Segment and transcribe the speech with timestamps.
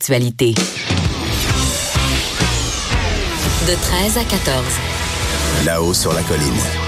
[0.00, 0.54] Actualité.
[3.68, 4.64] De 13 à 14,
[5.64, 6.42] Là-haut sur la colline.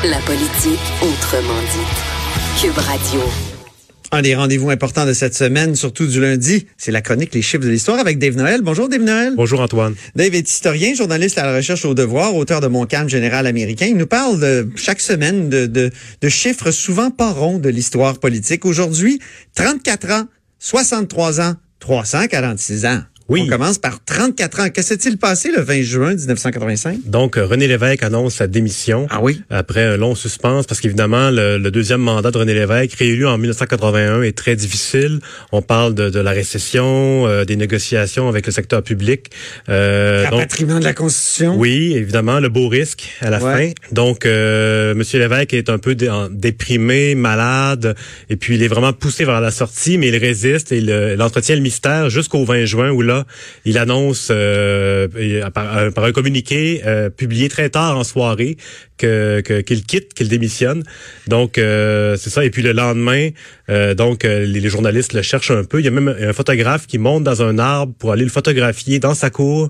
[0.04, 2.60] la politique autrement dite.
[2.60, 3.20] Cube Radio.
[4.10, 7.62] Un des rendez-vous importants de cette semaine, surtout du lundi, c'est la chronique Les chiffres
[7.62, 8.62] de l'histoire avec Dave Noël.
[8.62, 9.34] Bonjour Dave Noël.
[9.36, 9.94] Bonjour Antoine.
[10.16, 13.86] Dave est historien, journaliste à la recherche au devoir, auteur de Mon calme général américain.
[13.86, 18.18] Il nous parle de, chaque semaine de, de, de chiffres souvent pas ronds de l'histoire
[18.18, 18.64] politique.
[18.64, 19.20] Aujourd'hui,
[19.54, 20.24] 34 ans,
[20.58, 23.02] 63 ans, 346 ans.
[23.28, 23.42] Oui.
[23.44, 24.68] On commence par 34 ans.
[24.70, 26.98] Que s'est-il passé le 20 juin 1985?
[27.06, 29.42] Donc, euh, René Lévesque annonce sa démission Ah oui?
[29.50, 33.36] après un long suspense parce qu'évidemment, le, le deuxième mandat de René Lévesque, réélu en
[33.36, 35.18] 1981, est très difficile.
[35.50, 39.30] On parle de, de la récession, euh, des négociations avec le secteur public.
[39.68, 41.56] Euh, donc, Rapatriement de la Constitution?
[41.58, 43.68] oui, évidemment, le beau risque à la Ouais.
[43.68, 43.72] fin.
[43.92, 47.96] Donc, euh, Monsieur Lévesque est un peu dé- déprimé, malade,
[48.30, 51.22] et puis il est vraiment poussé vers la sortie, mais il résiste et le- il
[51.22, 53.15] entretient le mystère jusqu'au 20 juin où là,
[53.64, 55.08] il annonce euh,
[55.54, 58.56] par, un- par un communiqué euh, publié très tard en soirée
[58.98, 60.82] que qu'il quitte, qu'il démissionne.
[61.26, 62.44] Donc, euh, c'est ça.
[62.46, 63.28] Et puis le lendemain,
[63.68, 65.80] euh, donc euh, les, les journalistes le cherchent un peu.
[65.80, 68.98] Il y a même un photographe qui monte dans un arbre pour aller le photographier
[68.98, 69.68] dans sa cour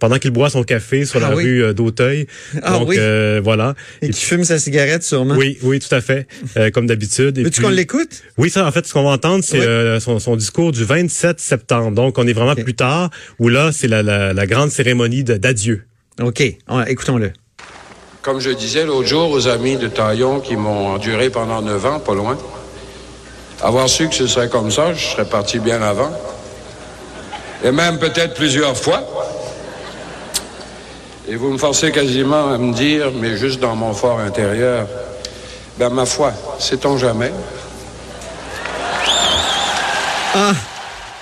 [0.00, 1.44] pendant qu'il boit son café sur Ah la oui.
[1.44, 2.26] rue euh, d'Auteuil.
[2.62, 2.96] Ah donc oui.
[2.98, 3.74] euh, voilà.
[4.00, 5.34] Et qui fume sa cigarette sûrement?
[5.36, 7.38] Oui, oui, tout à fait, euh, comme d'habitude.
[7.38, 8.22] Veux-tu qu'on l'écoute?
[8.38, 9.66] Oui, ça, en fait, ce qu'on va entendre, c'est Oui.
[9.66, 11.92] euh, son, son discours du 27 septembre.
[11.94, 12.64] Donc, on est vraiment Ok.
[12.64, 15.84] plus tard, où là, c'est la, la, la grande cérémonie d'adieu.
[16.20, 16.42] OK.
[16.68, 17.32] On- Écoutons-le.
[18.22, 21.98] Comme je disais l'autre jour aux amis de Taillon qui m'ont enduré pendant neuf ans,
[22.00, 22.36] pas loin,
[23.62, 26.10] avoir su que ce serait comme ça, je serais parti bien avant.
[27.64, 29.00] Et même peut-être plusieurs fois.
[31.28, 34.86] Et vous me forcez quasiment à me dire, mais juste dans mon fort intérieur,
[35.78, 37.32] ben ma foi, sait-on jamais?
[40.34, 40.54] Ah!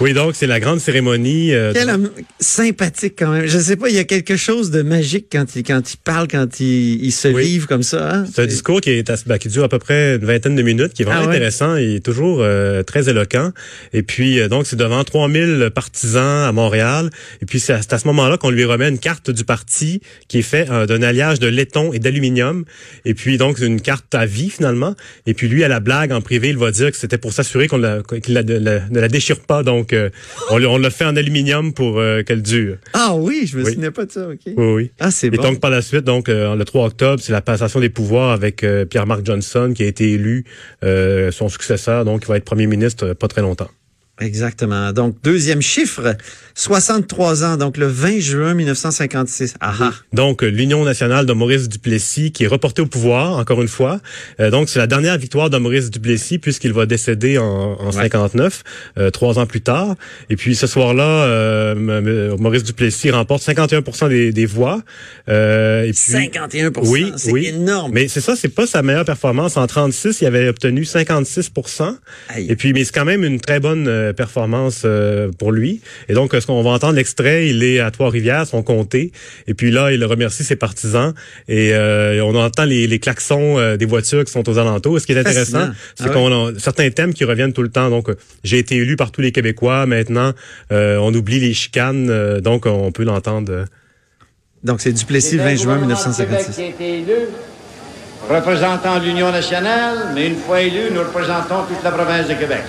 [0.00, 1.53] Oui, donc, c'est la grande cérémonie.
[1.53, 3.47] euh, Quel homme sympathique quand même.
[3.47, 6.27] Je sais pas, il y a quelque chose de magique quand il, quand il parle,
[6.27, 7.44] quand il, il se Oui.
[7.44, 8.15] livre comme ça.
[8.15, 8.25] hein?
[8.33, 10.94] C'est un discours qui, est, ben, qui dure à peu près une vingtaine de minutes,
[10.94, 11.34] qui est vraiment Ah ouais?
[11.37, 13.53] intéressant et toujours euh, très éloquent.
[13.93, 17.10] Et puis, euh, donc, c'est devant 3000 partisans à Montréal.
[17.43, 20.43] Et puis, c'est à, ce moment-là qu'on lui remet une carte du parti qui est
[20.43, 22.65] faite euh, d'un alliage de laiton et d'aluminium.
[23.05, 24.94] Et puis, donc, une carte à vie, finalement.
[25.27, 27.66] Et puis, lui, à la blague, en privé, il va dire que c'était pour s'assurer
[27.69, 29.62] qu'on la- qu'il la- la- ne la déchire pas.
[29.62, 30.11] Donc, euh,
[30.51, 32.77] on, l'a- on l'a fait en aluminium pour euh, qu'elle dure.
[32.93, 33.73] Ah oui, je me Oui.
[33.73, 34.39] souvenais pas de ça, OK.
[34.47, 34.91] Oui, oui.
[35.01, 35.43] Ah, c'est Et bon.
[35.43, 38.62] donc par la suite, donc euh, le 3 octobre, c'est la passation des pouvoirs avec
[38.65, 40.45] euh, Pierre-Marc Johnson qui a été élu
[41.31, 43.69] son successeur, donc il va être premier ministre pas très longtemps.
[44.21, 44.93] Exactement.
[44.93, 46.17] Donc, deuxième chiffre,
[46.55, 49.55] 63 ans, donc le 20 juin 1956.
[49.61, 49.93] Ah ah.
[50.13, 54.01] Donc euh, l'Union nationale de Maurice Duplessis qui est reportée au pouvoir encore une fois.
[54.41, 58.63] Euh, donc c'est la dernière victoire de Maurice Duplessis puisqu'il va décéder en, en 59,
[58.99, 59.95] euh, trois ans plus tard.
[60.29, 64.83] Et puis ce soir-là, euh, Maurice Duplessis remporte 51% des, des voix.
[65.29, 67.47] Euh, et puis, 51 Oui, c'est oui.
[67.47, 67.93] énorme.
[67.95, 69.57] Mais c'est ça, c'est pas sa meilleure performance.
[69.57, 71.51] En 36, il avait obtenu 56
[72.29, 72.47] Aïe.
[72.51, 75.81] Et puis, mais c'est quand même une très bonne euh, performance euh, pour lui.
[76.09, 79.12] Et donc, ce qu'on va entendre l'extrait, il est à Trois-Rivières, son comté.
[79.47, 81.15] Et puis là, il remercie ses partisans.
[81.48, 84.97] Et euh, on entend les, les klaxons euh, des voitures qui sont aux alentours.
[84.97, 86.12] Et ce qui est intéressant, c'est Ah ouais.
[86.15, 87.91] qu'on a certains thèmes qui reviennent tout le temps.
[87.91, 88.09] Donc,
[88.44, 89.87] j'ai été élu par tous les Québécois.
[89.87, 90.32] Maintenant,
[90.72, 92.09] euh, on oublie les chicanes.
[92.10, 93.65] euh, donc, on peut l'entendre.
[94.62, 96.54] Donc, c'est Duplessis, le 20 juin 1956.
[96.56, 97.15] qui a été élu,
[98.28, 102.62] représentant l'Union nationale, mais une fois élu, nous représentons toute la province de Québec.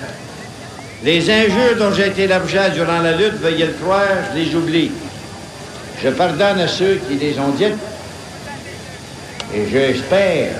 [1.04, 4.92] Les injures dont j'ai été l'objet durant la lutte, veuillez le croire, je les oublie.
[6.04, 7.74] Je pardonne à ceux qui les ont dites,
[9.52, 10.52] et j'espère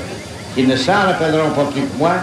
[0.56, 2.14] qu'ils ne s'en rappelleront pas plus que moi,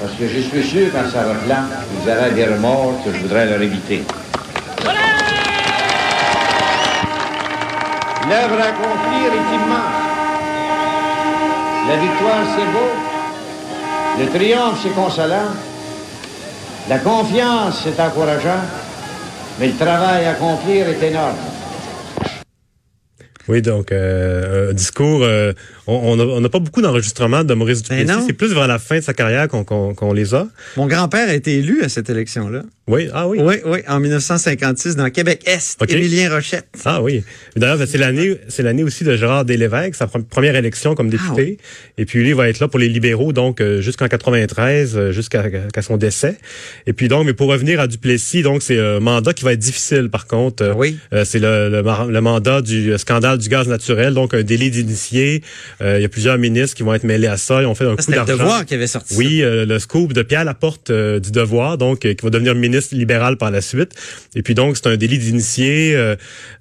[0.00, 1.66] parce que je suis sûr qu'en s'en rappelant,
[2.02, 4.04] ils auraient des remords que je voudrais leur éviter.
[8.26, 10.00] L'œuvre à accomplir est immense.
[11.88, 12.90] La victoire, c'est beau.
[14.18, 15.52] Le triomphe, c'est consolant.
[16.88, 18.60] La confiance, c'est encourageant.
[19.58, 21.36] Mais le travail à accomplir est énorme.
[23.48, 25.52] Oui, donc euh, un discours, euh,
[25.92, 28.12] on n'a pas beaucoup d'enregistrements de Maurice Duplessis.
[28.26, 30.46] C'est plus vers la fin de sa carrière qu'on qu'on- qu'on les a.
[30.76, 32.62] Mon grand-père a été élu à cette élection-là.
[32.86, 33.38] Oui, ah oui.
[33.40, 35.92] Oui, oui, en 1956 dans Québec-Est, OK.
[35.92, 36.66] Émilien Rochette.
[36.84, 37.22] Ah oui.
[37.54, 41.08] D'ailleurs, ben, c'est l'année, c'est l'année aussi de Gérard Delévesque, sa pre- première élection comme
[41.08, 41.58] député.
[41.98, 45.12] Et puis lui il va être là pour les libéraux, donc euh, jusqu'en 93, euh,
[45.12, 46.36] jusqu'à qu'à son décès.
[46.86, 49.58] Et puis donc, mais pour revenir à Duplessis, donc c'est un mandat qui va être
[49.60, 50.08] difficile.
[50.10, 50.98] Par contre, Euh, Oui.
[51.12, 51.82] euh, c'est le, le,
[52.12, 55.42] le mandat du scandale du gaz naturel, donc un délit d'initié.
[55.82, 57.62] Euh, il y a plusieurs ministres qui vont être mêlés à ça.
[57.62, 58.36] Ils ont fait un coup C'était le d'argent.
[58.44, 59.18] devoir qui avait sorti ça.
[59.18, 62.54] Oui, euh, le scoop de Pierre Laporte euh, du Devoir, donc euh, qui va devenir
[62.54, 63.92] ministre libéral par la suite.
[64.34, 65.94] Et puis donc c'est un délit d'initié.
[65.94, 66.16] Euh,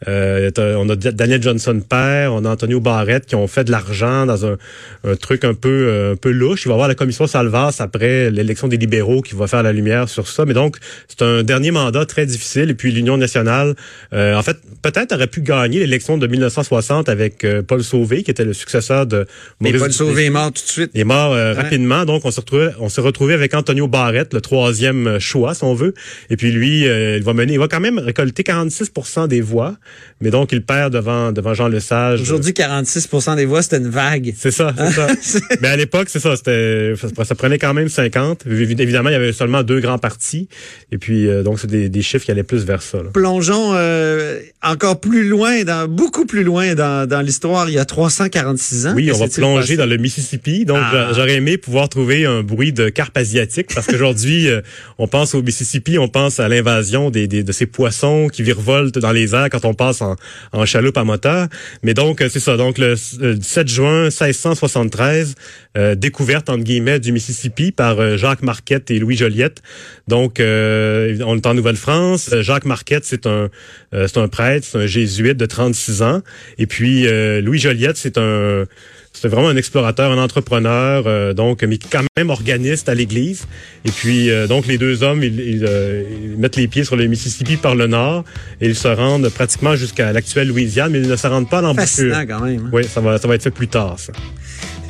[0.08, 4.26] euh, on a Daniel Johnson père, on a Antonio Barrette qui ont fait de l'argent
[4.26, 4.58] dans un,
[5.06, 6.64] un truc un peu un peu louche.
[6.66, 9.74] Il va y avoir la commission Salvas après l'élection des libéraux qui va faire la
[9.74, 10.46] lumière sur ça.
[10.46, 10.78] Mais donc
[11.08, 12.70] c'est un dernier mandat très difficile.
[12.70, 13.76] Et puis l'Union nationale,
[14.14, 18.46] euh, en fait, peut-être aurait pu gagner l'élection de 1960 avec Paul Sauvé qui était
[18.46, 19.26] le successeur de
[19.60, 19.96] Mais Maurice.
[19.98, 20.92] Sauvé est mort tout de suite.
[20.94, 21.62] Il est mort euh, Ouais.
[21.62, 25.54] rapidement, donc on s'est retrouvé, on s'est retrouvé avec Antonio Barrette, le troisième euh, choix,
[25.54, 25.94] si on veut.
[26.30, 29.76] Et puis lui, euh, il va mener, il va quand même récolter 46% des voix,
[30.22, 32.22] mais donc il perd devant devant Jean Lesage.
[32.22, 34.34] Aujourd'hui, 46 des voix, c'était une vague.
[34.38, 35.08] C'est ça, c'est ça.
[35.62, 36.94] Mais à l'époque, c'est ça, c'était,
[37.26, 38.46] ça, prenait quand même 50.
[38.46, 40.48] Évi- Évidemment, il y avait seulement deux grands partis.
[40.92, 42.98] Et puis, euh, donc, c'est des, des chiffres qui allaient plus vers ça.
[42.98, 43.10] là.
[43.14, 47.86] Plongeons euh, encore plus loin, dans beaucoup plus loin dans, dans l'histoire, il y a
[47.86, 48.94] 346 ans.
[49.00, 50.66] Oui, on va plonger dans le Mississippi.
[50.66, 50.90] Donc, Ah.
[50.92, 54.62] j'a- j'aurais aimé pouvoir trouver un bruit de carpe asiatique parce qu'aujourd'hui, euh,
[54.98, 58.98] on pense au Mississippi, on pense à l'invasion des, des- de ces poissons qui virevoltent
[59.00, 60.16] dans les airs quand on passe en,
[60.54, 61.48] en chaloupe à moteur.
[61.84, 62.58] Mais donc, euh, c'est ça.
[62.58, 65.36] Donc, le, le 7 juin 1673,
[65.78, 69.62] euh, découverte, entre guillemets, du Mississippi par euh, Jacques Marquette et Louis Joliette.
[70.08, 72.32] Donc, euh, on est en Nouvelle-France.
[72.34, 73.50] Euh, Jacques Marquette, c'est un,
[73.94, 76.22] euh, c'est un prêtre, c'est un jésuite de 36 ans.
[76.58, 78.66] Et puis, euh, Louis Joliette, c'est un...
[79.12, 83.48] C'était vraiment un explorateur, un entrepreneur, euh, donc mais quand même organiste à l'Église.
[83.84, 86.96] Et puis euh, donc les deux hommes, ils, ils, euh, ils mettent les pieds sur
[86.96, 88.24] le Mississippi par le nord
[88.62, 91.62] et ils se rendent pratiquement jusqu'à l'actuelle Louisiane, mais ils ne se rendent pas à
[91.62, 92.14] l'embouchure.
[92.16, 92.66] Fascinant quand même.
[92.68, 92.70] hein.
[92.72, 94.00] Oui, ça va, ça va être fait plus tard.
[94.00, 94.14] Ça.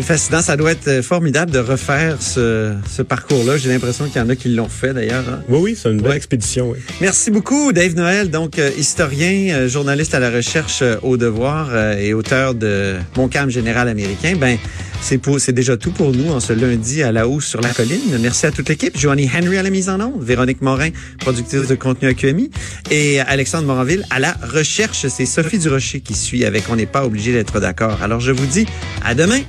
[0.02, 0.42] C'est fascinant.
[0.42, 3.58] Ça doit être euh, formidable de refaire ce, ce parcours-là.
[3.58, 5.26] J'ai l'impression qu'il y en a qui l'ont fait d'ailleurs.
[5.30, 5.42] hein.
[5.50, 6.16] Oui, oui, c'est une belle Ouais.
[6.16, 6.70] expédition.
[6.72, 6.78] Oui.
[7.02, 11.76] Merci beaucoup, Dave Noël, donc euh, historien, euh, journaliste à la recherche euh, au devoir
[11.98, 14.36] et auteur de Mon calme général américain.
[14.40, 14.58] Ben,
[15.02, 18.18] c'est c'est déjà tout pour nous en ce lundi à la hausse sur la colline.
[18.22, 18.98] Merci à toute l'équipe.
[18.98, 22.50] Joanie Henry à la mise en onde, Véronique Morin, productrice de contenu à QMI,
[22.90, 25.06] et Alexandre Moranville à la recherche.
[25.08, 28.00] C'est Sophie Durocher qui suit avec On n'est pas obligé d'être d'accord.
[28.02, 28.66] Alors je vous dis
[29.06, 29.40] à demain.